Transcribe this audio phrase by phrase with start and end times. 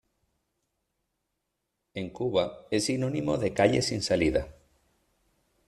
[1.93, 4.47] En Cuba, es sinónimo de calle sin salida.